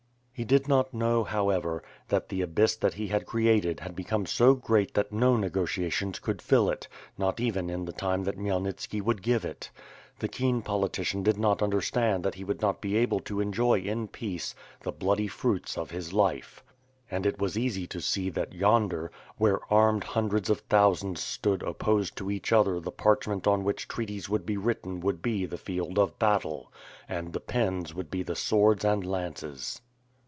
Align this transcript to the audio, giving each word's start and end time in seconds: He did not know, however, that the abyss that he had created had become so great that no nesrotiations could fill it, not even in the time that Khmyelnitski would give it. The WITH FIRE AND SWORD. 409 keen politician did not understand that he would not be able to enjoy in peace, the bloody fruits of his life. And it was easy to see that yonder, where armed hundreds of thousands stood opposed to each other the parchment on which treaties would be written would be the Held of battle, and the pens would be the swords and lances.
He 0.33 0.45
did 0.45 0.67
not 0.67 0.91
know, 0.91 1.23
however, 1.23 1.83
that 2.07 2.29
the 2.29 2.41
abyss 2.41 2.75
that 2.77 2.95
he 2.95 3.09
had 3.09 3.27
created 3.27 3.79
had 3.81 3.95
become 3.95 4.25
so 4.25 4.55
great 4.55 4.95
that 4.95 5.11
no 5.11 5.37
nesrotiations 5.37 6.19
could 6.19 6.41
fill 6.41 6.67
it, 6.67 6.87
not 7.15 7.39
even 7.39 7.69
in 7.69 7.85
the 7.85 7.91
time 7.93 8.23
that 8.23 8.39
Khmyelnitski 8.39 9.03
would 9.03 9.21
give 9.21 9.45
it. 9.45 9.69
The 10.17 10.25
WITH 10.25 10.33
FIRE 10.37 10.45
AND 10.47 10.55
SWORD. 10.65 10.65
409 10.65 10.65
keen 10.65 10.65
politician 10.65 11.21
did 11.21 11.37
not 11.37 11.61
understand 11.61 12.23
that 12.25 12.33
he 12.33 12.43
would 12.43 12.59
not 12.59 12.81
be 12.81 12.97
able 12.97 13.19
to 13.19 13.39
enjoy 13.39 13.81
in 13.81 14.07
peace, 14.07 14.55
the 14.81 14.91
bloody 14.91 15.27
fruits 15.27 15.77
of 15.77 15.91
his 15.91 16.11
life. 16.11 16.63
And 17.11 17.27
it 17.27 17.37
was 17.37 17.55
easy 17.55 17.85
to 17.85 18.01
see 18.01 18.31
that 18.31 18.51
yonder, 18.51 19.11
where 19.37 19.59
armed 19.71 20.05
hundreds 20.05 20.49
of 20.49 20.61
thousands 20.61 21.21
stood 21.21 21.61
opposed 21.61 22.15
to 22.15 22.31
each 22.31 22.51
other 22.51 22.79
the 22.79 22.89
parchment 22.91 23.45
on 23.45 23.63
which 23.63 23.87
treaties 23.87 24.27
would 24.27 24.47
be 24.47 24.57
written 24.57 25.01
would 25.01 25.21
be 25.21 25.45
the 25.45 25.61
Held 25.71 25.99
of 25.99 26.17
battle, 26.17 26.73
and 27.07 27.31
the 27.31 27.39
pens 27.39 27.93
would 27.93 28.09
be 28.09 28.23
the 28.23 28.35
swords 28.35 28.83
and 28.83 29.05
lances. 29.05 29.79